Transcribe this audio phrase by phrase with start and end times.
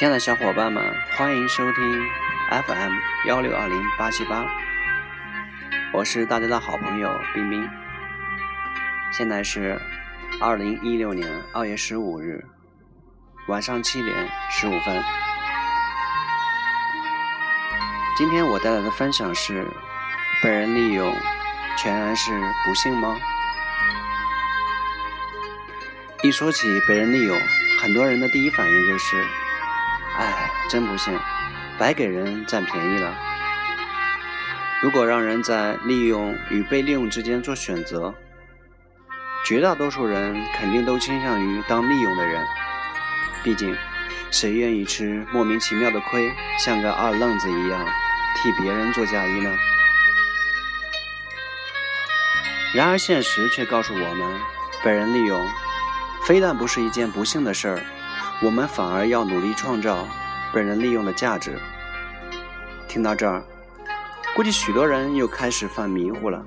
[0.00, 2.08] 亲爱的小伙伴们，欢迎收听
[2.48, 2.92] FM
[3.26, 4.46] 幺六二零八七八，
[5.92, 7.68] 我是大家的好朋友冰冰。
[9.12, 9.78] 现在是
[10.40, 12.42] 二零一六年二月十五日
[13.46, 15.04] 晚上七点十五分。
[18.16, 19.66] 今天我带来的分享是：
[20.42, 21.14] 被人利用，
[21.76, 23.18] 全然是不幸吗？
[26.22, 27.38] 一说起被人利用，
[27.78, 29.22] 很多人的第一反应就是：
[30.18, 31.18] 哎，真不幸，
[31.78, 33.14] 白给人占便宜了。
[34.82, 38.14] 如果让人在利用与被利用之间做选择，
[39.44, 42.44] 绝大多数人肯定都倾向于当利用的人。
[43.42, 43.74] 毕竟，
[44.30, 47.86] 谁愿意吃莫名其妙的亏，像个二愣子一样
[48.36, 49.50] 替别人做嫁衣呢？
[52.74, 54.40] 然而，现实却告诉我们，
[54.84, 55.48] 被人利用。
[56.24, 57.80] 非但不是一件不幸的事儿，
[58.42, 60.08] 我们反而要努力创造
[60.52, 61.58] 被人利用的价值。
[62.88, 63.44] 听到这儿，
[64.34, 66.42] 估计许多人又开始犯迷糊了。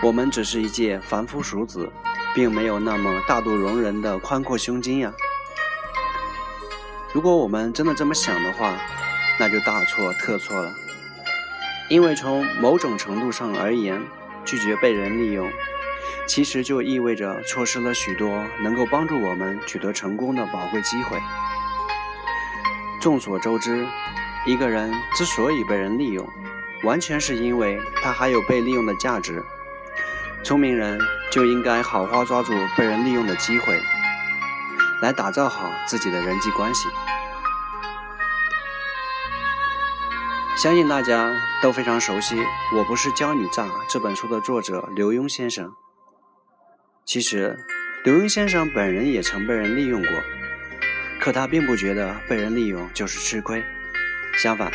[0.00, 1.90] 我们只是一介凡夫俗子，
[2.32, 5.12] 并没有那么大度容人的宽阔胸襟呀。
[7.12, 8.74] 如果我们真的这么想的话，
[9.40, 10.72] 那就大错特错了。
[11.88, 14.00] 因为从某种程度上而言，
[14.44, 15.50] 拒绝被人利用。
[16.26, 21.20] 其实就意味着错失了许多能够帮助我们取得成功的宝贵机会。
[23.00, 23.86] 众所周知，
[24.46, 26.28] 一个人之所以被人利用，
[26.84, 29.44] 完全是因为他还有被利用的价值。
[30.44, 30.98] 聪明人
[31.30, 33.80] 就应该好好抓住被人利用的机会，
[35.00, 36.88] 来打造好自己的人际关系。
[40.56, 42.36] 相信大家都非常熟悉
[42.76, 45.74] 《我不是教你诈》这本书的作者刘墉先生。
[47.04, 47.58] 其实，
[48.04, 50.10] 刘墉先生本人也曾被人利用过，
[51.20, 53.62] 可他并不觉得被人利用就是吃亏，
[54.38, 54.72] 相反，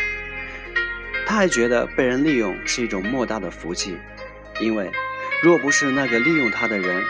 [1.25, 3.97] 他还觉得被人利用是一种莫大的福气，
[4.59, 4.91] 因为
[5.41, 7.01] 若不是那个利用他的人，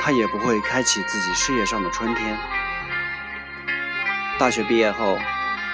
[0.00, 2.36] 他也不会开启自己事业上的春天。
[4.38, 5.18] 大学毕业后，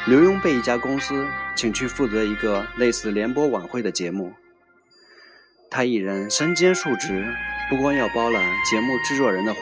[0.06, 4.34] 刘墉被一家公司请去负责一个类似联播晚会的节目，
[5.70, 7.32] 他一人身兼数职。
[7.72, 9.60] 不光要包揽节目制作人的活，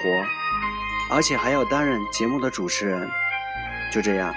[1.09, 3.09] 而且还要担任节目的主持人。
[3.93, 4.35] 就这样，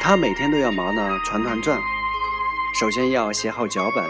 [0.00, 1.78] 他每天都要忙得团团转。
[2.80, 4.02] 首先要写好脚本，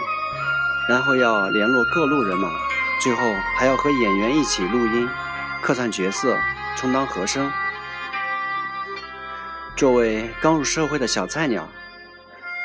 [0.87, 2.49] 然后要联络各路人马，
[3.01, 3.21] 最后
[3.57, 5.09] 还要和演员一起录音、
[5.61, 6.37] 客串角色、
[6.77, 7.51] 充当和声。
[9.75, 11.67] 作为刚入社会的小菜鸟，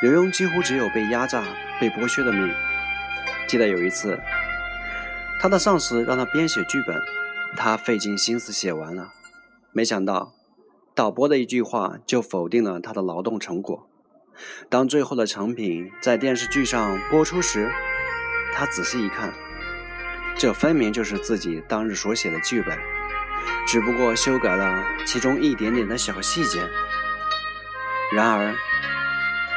[0.01, 1.43] 刘墉几乎只有被压榨、
[1.81, 2.55] 被剥削的命。
[3.49, 4.17] 记得有一次。
[5.45, 7.03] 他的上司让他编写剧本，
[7.55, 9.11] 他费尽心思写完了，
[9.73, 10.33] 没想到
[10.95, 13.87] 导播的一句话就否定了他的劳动成果。
[14.71, 17.71] 当最后的成品在电视剧上播出时，
[18.55, 19.35] 他仔细一看，
[20.35, 22.79] 这分明就是自己当日所写的剧本，
[23.67, 26.67] 只不过修改了其中一点点的小细节。
[28.11, 28.55] 然而，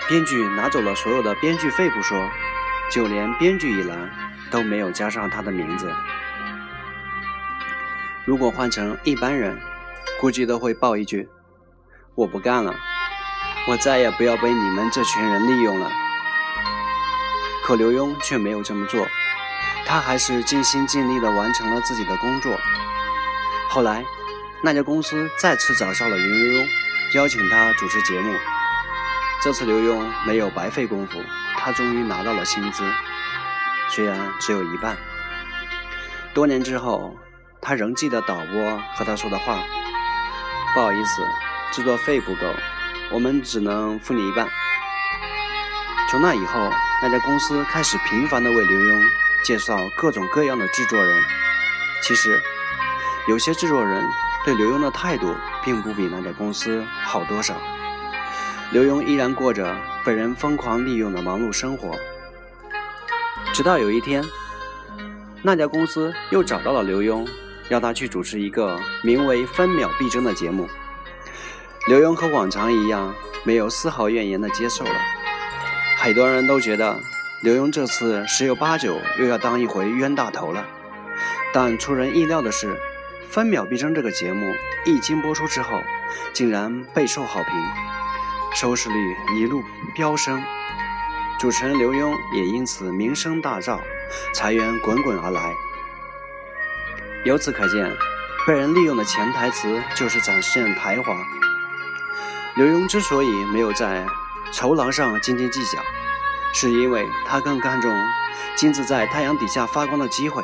[0.09, 2.29] 编剧拿走了所有的编剧费不说，
[2.91, 4.26] 就连编剧一栏。
[4.51, 5.93] 都没有加上他的名字。
[8.25, 9.57] 如果换成一般人，
[10.19, 11.29] 估计都会报一句
[12.15, 12.75] ：“我不干了，
[13.67, 15.91] 我再也不要被你们这群人利用了。”
[17.63, 19.05] 可刘墉却没有这么做，
[19.85, 22.57] 他还是尽心尽力地完成了自己的工作。
[23.69, 24.03] 后来，
[24.61, 26.67] 那家公司再次找上了刘墉，
[27.15, 28.33] 邀请他主持节目。
[29.43, 31.21] 这次刘墉没有白费功夫，
[31.57, 32.83] 他终于拿到了薪资。
[33.89, 34.95] 虽然只有一半，
[36.33, 37.15] 多年之后，
[37.61, 39.59] 他仍记得导播和他说的话
[40.75, 41.21] ：“不好意思，
[41.71, 42.41] 制作费不够，
[43.11, 44.47] 我们只能付你一半。”
[46.11, 46.69] 从那以后，
[47.01, 49.01] 那家公司开始频繁地为刘墉
[49.43, 51.23] 介绍各种各样的制作人。
[52.03, 52.39] 其实，
[53.27, 54.03] 有些制作人
[54.45, 57.55] 对刘墉的态度并不比那家公司好多少。
[58.71, 59.75] 刘墉依然过着
[60.05, 61.97] 被人疯狂利用的忙碌生活。
[63.53, 64.23] 直到有一天，
[65.41, 67.27] 那家公司又找到了刘墉，
[67.69, 70.67] 要他去主持一个名为《分秒必争》的节目。
[71.87, 74.91] 刘墉和往常一样，没有丝毫怨言的接受了。
[75.97, 76.95] 很多人都觉得
[77.41, 80.65] 刘墉这次十有八九又要当一回冤大头了。
[81.53, 82.73] 但出人意料的是，
[83.27, 84.53] 《分秒必争》这个节目
[84.85, 85.81] 一经播出之后，
[86.33, 87.53] 竟然备受好评，
[88.53, 89.63] 收视率一路
[89.95, 90.43] 飙升。
[91.39, 93.79] 主持人刘墉也因此名声大噪，
[94.33, 95.53] 财源滚滚而来。
[97.25, 97.95] 由此可见，
[98.47, 101.15] 被人利用的潜台词就是展现才华。
[102.55, 104.07] 刘墉之所以没有在
[104.51, 105.79] 酬劳上斤斤计较，
[106.55, 107.91] 是因为他更看重
[108.55, 110.43] 金子在太阳底下发光的机会。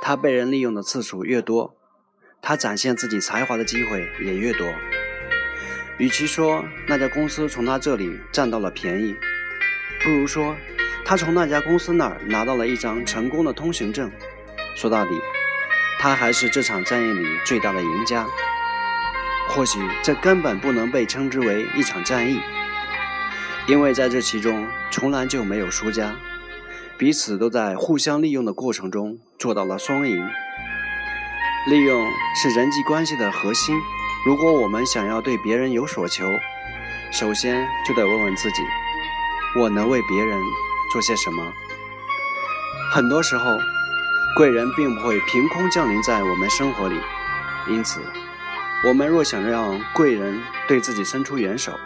[0.00, 1.76] 他被人利用的次数越多，
[2.40, 4.66] 他展现自己才华的机会也越多。
[5.98, 9.14] 与其说那家公司从他这里占到了便宜，
[10.04, 10.56] 不如说
[11.04, 14.10] 他从那家公司那儿拿到了一张成功的通行证。
[14.74, 15.10] 说到底，
[16.00, 18.26] 他还是这场战役里最大的赢家。
[19.48, 22.40] 或许这根本不能被称之为一场战役，
[23.66, 26.14] 因为在这其中从来就没有输家，
[26.96, 30.26] 彼此都在互相利用的过程中做到了双赢。
[31.68, 33.76] 利用是人际关系的核心。
[34.24, 36.24] 如果我们想要对别人有所求，
[37.12, 38.62] 首先就得问问自己：
[39.54, 40.40] 我能为别人
[40.92, 41.52] 做些什么？
[42.90, 43.58] 很多时候，
[44.36, 46.98] 贵人并不会凭空降临在我们生活里，
[47.68, 48.00] 因此。
[48.84, 51.78] 我们若想让贵人对自己伸出援手，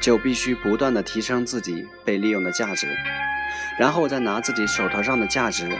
[0.00, 2.86] 就必须不断的提升自己被利用的价值，
[3.78, 5.70] 然后再拿自己手头上的价值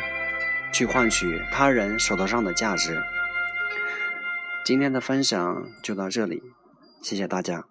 [0.73, 3.03] 去换取他人手头上的价值。
[4.65, 6.43] 今天的分享就到这里，
[7.03, 7.65] 谢谢大家。